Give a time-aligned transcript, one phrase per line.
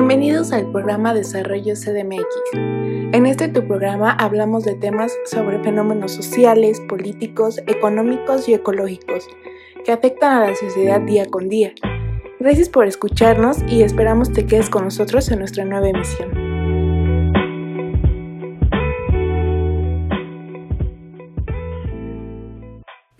[0.00, 2.24] Bienvenidos al programa Desarrollo CDMX.
[2.54, 9.26] En este tu programa hablamos de temas sobre fenómenos sociales, políticos, económicos y ecológicos
[9.84, 11.72] que afectan a la sociedad día con día.
[12.38, 16.47] Gracias por escucharnos y esperamos te quedes con nosotros en nuestra nueva emisión.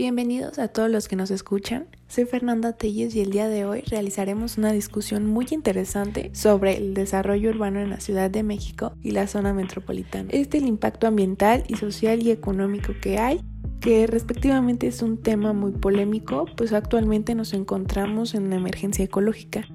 [0.08, 1.86] Bienvenidos a todos los que nos escuchan.
[2.06, 6.94] Soy Fernanda Telles y el día de hoy realizaremos una discusión muy interesante sobre el
[6.94, 10.30] desarrollo urbano en la Ciudad de México y la zona metropolitana.
[10.32, 13.42] Este es el impacto ambiental y social y económico que hay
[13.80, 19.68] que respectivamente es un tema muy polémico, pues actualmente nos encontramos en una emergencia ecológica.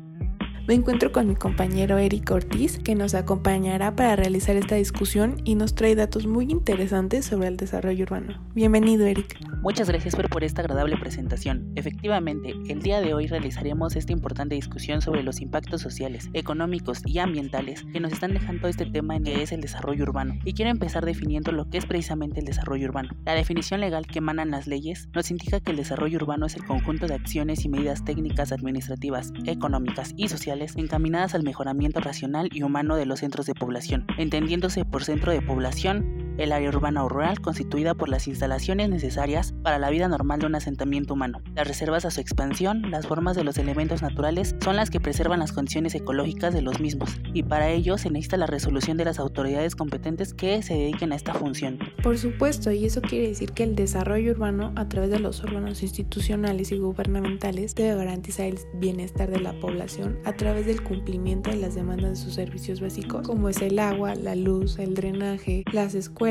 [0.67, 5.53] Me encuentro con mi compañero Eric Ortiz, que nos acompañará para realizar esta discusión y
[5.53, 8.41] nos trae datos muy interesantes sobre el desarrollo urbano.
[8.55, 9.37] Bienvenido, Eric.
[9.63, 11.71] Muchas gracias por, esta agradable presentación.
[11.75, 17.19] Efectivamente, el día de hoy realizaremos esta importante discusión sobre los impactos sociales, económicos y
[17.19, 20.33] ambientales que nos están dejando este tema en que es el desarrollo urbano.
[20.43, 23.11] Y quiero empezar definiendo lo que es precisamente el desarrollo urbano.
[23.23, 26.65] La definición legal que emanan las leyes nos indica que el desarrollo urbano es el
[26.65, 32.63] conjunto de acciones y medidas técnicas, administrativas, económicas y sociales encaminadas al mejoramiento racional y
[32.63, 37.09] humano de los centros de población, entendiéndose por centro de población el área urbana o
[37.09, 41.41] rural constituida por las instalaciones necesarias para la vida normal de un asentamiento humano.
[41.55, 45.39] Las reservas a su expansión, las formas de los elementos naturales son las que preservan
[45.39, 49.19] las condiciones ecológicas de los mismos, y para ello se necesita la resolución de las
[49.19, 51.79] autoridades competentes que se dediquen a esta función.
[52.01, 55.83] Por supuesto, y eso quiere decir que el desarrollo urbano a través de los órganos
[55.83, 61.57] institucionales y gubernamentales debe garantizar el bienestar de la población a través del cumplimiento de
[61.57, 65.93] las demandas de sus servicios básicos, como es el agua, la luz, el drenaje, las
[65.93, 66.22] escuelas,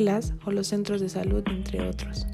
[0.47, 2.27] o los centros de salud, entre otros.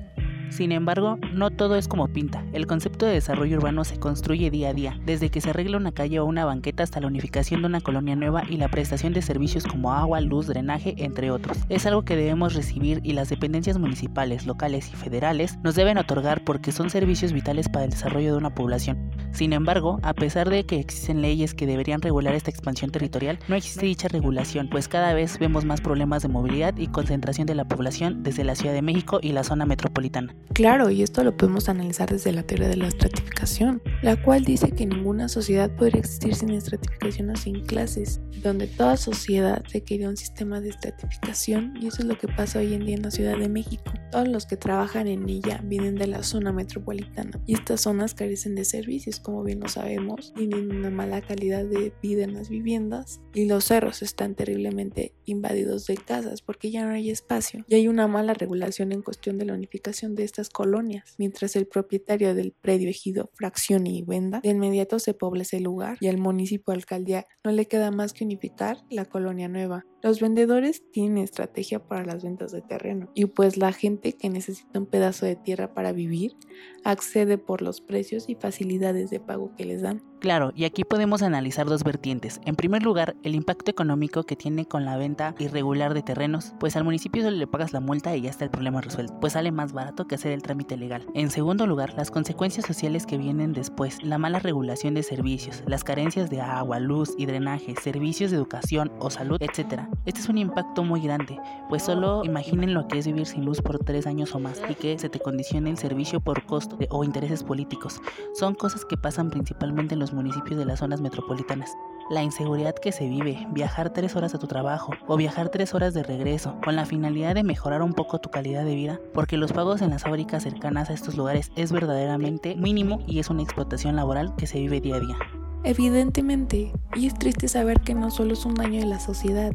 [0.50, 2.44] Sin embargo, no todo es como pinta.
[2.52, 5.92] El concepto de desarrollo urbano se construye día a día, desde que se arregla una
[5.92, 9.22] calle o una banqueta hasta la unificación de una colonia nueva y la prestación de
[9.22, 11.58] servicios como agua, luz, drenaje, entre otros.
[11.68, 16.44] Es algo que debemos recibir y las dependencias municipales, locales y federales nos deben otorgar
[16.44, 19.10] porque son servicios vitales para el desarrollo de una población.
[19.32, 23.54] Sin embargo, a pesar de que existen leyes que deberían regular esta expansión territorial, no
[23.54, 27.66] existe dicha regulación, pues cada vez vemos más problemas de movilidad y concentración de la
[27.66, 30.34] población desde la Ciudad de México y la zona metropolitana.
[30.52, 34.70] Claro, y esto lo podemos analizar desde la teoría de la estratificación, la cual dice
[34.70, 40.16] que ninguna sociedad podría existir sin estratificación o sin clases, donde toda sociedad requiere un
[40.16, 43.36] sistema de estratificación y eso es lo que pasa hoy en día en la Ciudad
[43.36, 43.92] de México.
[44.12, 48.54] Todos los que trabajan en ella vienen de la zona metropolitana y estas zonas carecen
[48.54, 53.20] de servicios, como bien lo sabemos, tienen una mala calidad de vida en las viviendas
[53.34, 57.88] y los cerros están terriblemente invadidos de casas porque ya no hay espacio y hay
[57.88, 62.52] una mala regulación en cuestión de la unificación de estas colonias, mientras el propietario del
[62.52, 67.26] predio ejido fraccione y venda, de inmediato se poblece el lugar y al municipio alcaldía
[67.44, 69.84] no le queda más que unificar la colonia nueva.
[70.02, 74.78] Los vendedores tienen estrategia para las ventas de terreno y pues la gente que necesita
[74.78, 76.36] un pedazo de tierra para vivir
[76.84, 80.02] accede por los precios y facilidades de pago que les dan.
[80.20, 82.40] Claro, y aquí podemos analizar dos vertientes.
[82.44, 86.74] En primer lugar, el impacto económico que tiene con la venta irregular de terrenos, pues
[86.74, 89.52] al municipio solo le pagas la multa y ya está el problema resuelto, pues sale
[89.52, 91.06] más barato que hacer el trámite legal.
[91.14, 95.84] En segundo lugar, las consecuencias sociales que vienen después, la mala regulación de servicios, las
[95.84, 99.82] carencias de agua, luz y drenaje, servicios de educación o salud, etc.
[100.04, 103.62] Este es un impacto muy grande, pues solo imaginen lo que es vivir sin luz
[103.62, 107.04] por tres años o más y que se te condicione el servicio por costo o
[107.04, 108.00] intereses políticos.
[108.34, 111.76] Son cosas que pasan principalmente en los municipios de las zonas metropolitanas.
[112.10, 115.94] La inseguridad que se vive, viajar tres horas a tu trabajo o viajar tres horas
[115.94, 119.52] de regreso, con la finalidad de mejorar un poco tu calidad de vida, porque los
[119.52, 123.96] pagos en las fábricas cercanas a estos lugares es verdaderamente mínimo y es una explotación
[123.96, 125.16] laboral que se vive día a día.
[125.64, 129.54] Evidentemente, y es triste saber que no solo es un daño de la sociedad,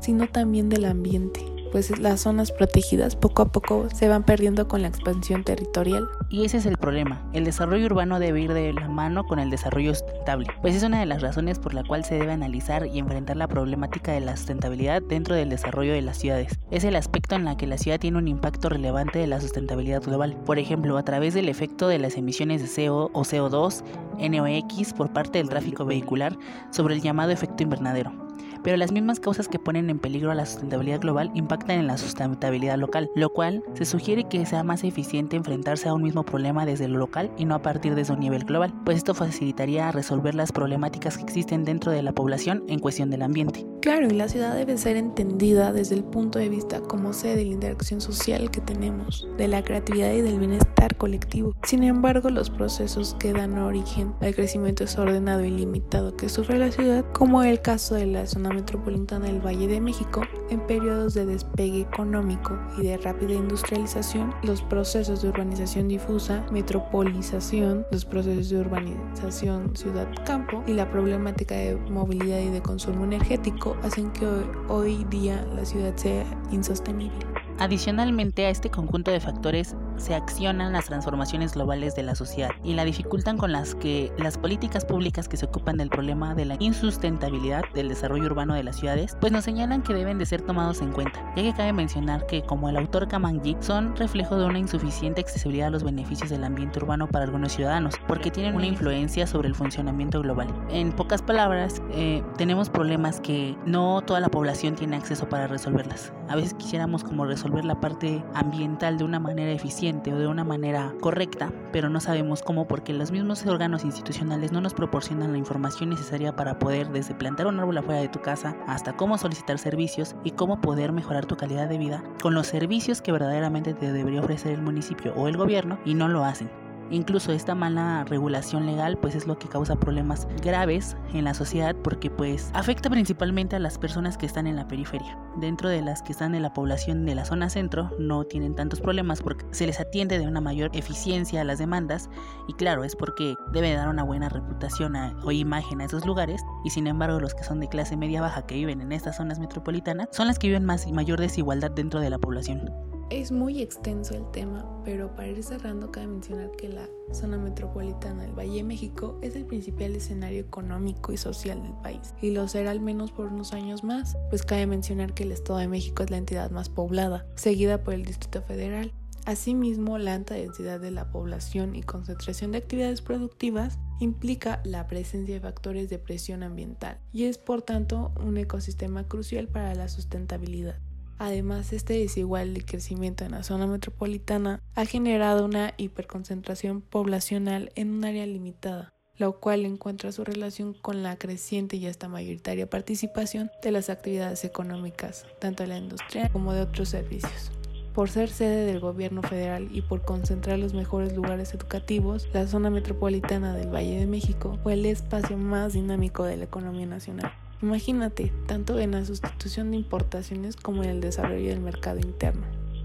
[0.00, 4.82] sino también del ambiente pues las zonas protegidas poco a poco se van perdiendo con
[4.82, 6.08] la expansión territorial.
[6.30, 9.50] Y ese es el problema, el desarrollo urbano debe ir de la mano con el
[9.50, 13.00] desarrollo sustentable, pues es una de las razones por la cual se debe analizar y
[13.00, 16.60] enfrentar la problemática de la sustentabilidad dentro del desarrollo de las ciudades.
[16.70, 20.00] Es el aspecto en la que la ciudad tiene un impacto relevante de la sustentabilidad
[20.00, 23.82] global, por ejemplo, a través del efecto de las emisiones de CO o CO2,
[24.20, 26.38] NOx por parte del tráfico vehicular
[26.70, 28.23] sobre el llamado efecto invernadero
[28.64, 31.98] pero las mismas causas que ponen en peligro a la sustentabilidad global impactan en la
[31.98, 36.64] sustentabilidad local, lo cual se sugiere que sea más eficiente enfrentarse a un mismo problema
[36.64, 40.34] desde lo local y no a partir desde un nivel global, pues esto facilitaría resolver
[40.34, 43.66] las problemáticas que existen dentro de la población en cuestión del ambiente.
[43.82, 47.52] claro, la ciudad debe ser entendida desde el punto de vista como sede de la
[47.52, 51.54] interacción social que tenemos, de la creatividad y del bienestar colectivo.
[51.64, 56.70] Sin embargo, los procesos que dan origen al crecimiento desordenado y limitado que sufre la
[56.70, 61.26] ciudad, como el caso de la zona metropolitana del Valle de México, en periodos de
[61.26, 68.60] despegue económico y de rápida industrialización, los procesos de urbanización difusa, metropolización, los procesos de
[68.60, 74.26] urbanización ciudad-campo y la problemática de movilidad y de consumo energético hacen que
[74.68, 77.18] hoy, día la ciudad sea insostenible.
[77.58, 82.74] Adicionalmente a este conjunto de factores se accionan las transformaciones globales de la sociedad y
[82.74, 86.56] la dificultan con las que las políticas públicas que se ocupan del problema de la
[86.58, 90.80] insustentabilidad del desarrollo urbano de las ciudades, pues nos señalan que deben de ser tomados
[90.80, 94.58] en cuenta, ya que cabe mencionar que como el autor Kamangji son reflejo de una
[94.58, 99.26] insuficiente accesibilidad a los beneficios del ambiente urbano para algunos ciudadanos, porque tienen una influencia
[99.26, 100.48] sobre el funcionamiento global.
[100.70, 106.12] En pocas palabras, eh, tenemos problemas que no toda la población tiene acceso para resolverlas.
[106.28, 110.44] A veces quisiéramos como resolver la parte ambiental de una manera eficiente o de una
[110.44, 115.38] manera correcta, pero no sabemos cómo porque los mismos órganos institucionales no nos proporcionan la
[115.38, 119.58] información necesaria para poder desde plantar un árbol afuera de tu casa hasta cómo solicitar
[119.58, 123.92] servicios y cómo poder mejorar tu calidad de vida con los servicios que verdaderamente te
[123.92, 126.48] debería ofrecer el municipio o el gobierno y no lo hacen.
[126.90, 131.74] Incluso esta mala regulación legal pues es lo que causa problemas graves en la sociedad
[131.74, 135.18] porque pues afecta principalmente a las personas que están en la periferia.
[135.36, 138.80] Dentro de las que están en la población de la zona centro no tienen tantos
[138.80, 142.10] problemas porque se les atiende de una mayor eficiencia a las demandas
[142.48, 146.70] y claro es porque debe dar una buena reputación o imagen a esos lugares y
[146.70, 150.08] sin embargo los que son de clase media baja que viven en estas zonas metropolitanas
[150.12, 152.93] son las que viven más y mayor desigualdad dentro de la población.
[153.10, 158.22] Es muy extenso el tema, pero para ir cerrando cabe mencionar que la zona metropolitana
[158.22, 162.48] del Valle de México es el principal escenario económico y social del país, y lo
[162.48, 166.02] será al menos por unos años más, pues cabe mencionar que el Estado de México
[166.02, 168.92] es la entidad más poblada, seguida por el Distrito Federal.
[169.26, 175.34] Asimismo, la alta densidad de la población y concentración de actividades productivas implica la presencia
[175.34, 180.78] de factores de presión ambiental y es por tanto un ecosistema crucial para la sustentabilidad.
[181.18, 187.90] Además, este desigual de crecimiento en la zona metropolitana ha generado una hiperconcentración poblacional en
[187.90, 193.50] un área limitada, lo cual encuentra su relación con la creciente y hasta mayoritaria participación
[193.62, 197.52] de las actividades económicas, tanto de la industria como de otros servicios.
[197.94, 202.68] Por ser sede del gobierno federal y por concentrar los mejores lugares educativos, la zona
[202.68, 207.32] metropolitana del Valle de México fue el espacio más dinámico de la economía nacional.
[207.64, 212.42] Imagínate, tanto en la sustitución de importaciones como en el desarrollo del mercado interno.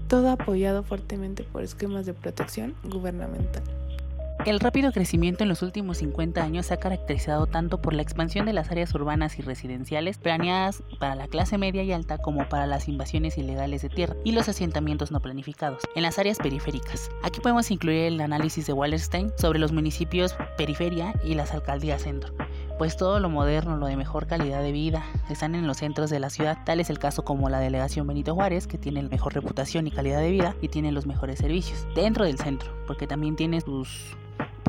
[0.08, 3.62] Todo apoyado fuertemente por esquemas de protección gubernamental.
[4.46, 8.46] El rápido crecimiento en los últimos 50 años se ha caracterizado tanto por la expansión
[8.46, 12.66] de las áreas urbanas y residenciales planeadas para la clase media y alta como para
[12.66, 17.10] las invasiones ilegales de tierra y los asentamientos no planificados en las áreas periféricas.
[17.22, 22.32] Aquí podemos incluir el análisis de Wallerstein sobre los municipios periferia y las alcaldías centro
[22.80, 26.18] pues todo lo moderno, lo de mejor calidad de vida, están en los centros de
[26.18, 26.56] la ciudad.
[26.64, 29.90] Tal es el caso como la delegación Benito Juárez, que tiene la mejor reputación y
[29.90, 34.16] calidad de vida y tiene los mejores servicios dentro del centro, porque también tiene sus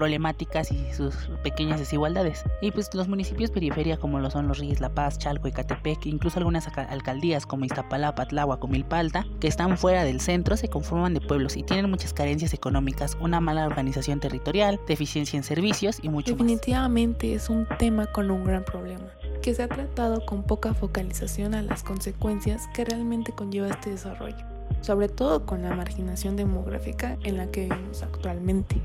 [0.01, 1.13] problemáticas y sus
[1.43, 2.43] pequeñas desigualdades.
[2.59, 6.07] Y pues los municipios periferia como lo son Los Reyes, La Paz, Chalco, y Catepec,
[6.07, 11.13] incluso algunas alcaldías como Iztapalapa, Tláhuac o Milpalta, que están fuera del centro, se conforman
[11.13, 16.09] de pueblos y tienen muchas carencias económicas, una mala organización territorial, deficiencia en servicios y
[16.09, 19.05] mucho Definitivamente es un tema con un gran problema
[19.43, 24.43] que se ha tratado con poca focalización a las consecuencias que realmente conlleva este desarrollo,
[24.81, 28.81] sobre todo con la marginación demográfica en la que vivimos actualmente.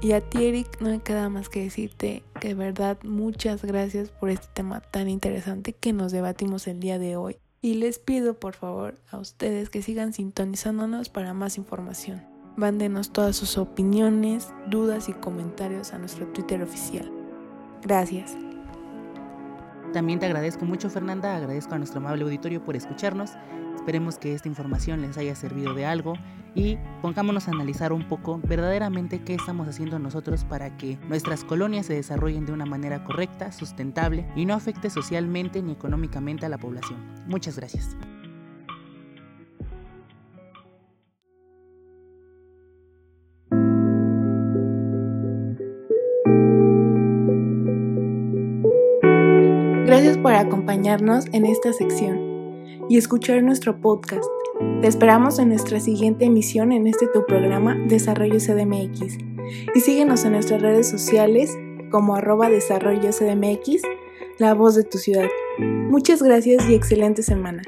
[0.00, 4.10] Y a ti, Eric, no me queda más que decirte que de verdad muchas gracias
[4.10, 7.38] por este tema tan interesante que nos debatimos el día de hoy.
[7.62, 12.22] Y les pido por favor a ustedes que sigan sintonizándonos para más información.
[12.56, 17.10] Mándenos todas sus opiniones, dudas y comentarios a nuestro Twitter oficial.
[17.82, 18.45] Gracias.
[19.92, 23.32] También te agradezco mucho Fernanda, agradezco a nuestro amable auditorio por escucharnos.
[23.74, 26.14] Esperemos que esta información les haya servido de algo
[26.54, 31.86] y pongámonos a analizar un poco verdaderamente qué estamos haciendo nosotros para que nuestras colonias
[31.86, 36.58] se desarrollen de una manera correcta, sustentable y no afecte socialmente ni económicamente a la
[36.58, 36.98] población.
[37.26, 37.96] Muchas gracias.
[50.16, 54.24] Gracias por acompañarnos en esta sección y escuchar nuestro podcast.
[54.80, 59.18] Te esperamos en nuestra siguiente emisión en este tu programa Desarrollo CDMX.
[59.74, 61.54] Y síguenos en nuestras redes sociales
[61.90, 63.82] como arroba desarrollo CDMX,
[64.38, 65.28] la voz de tu ciudad.
[65.58, 67.62] Muchas gracias y excelente semana.